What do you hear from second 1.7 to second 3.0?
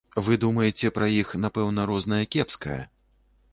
рознае, кепскае.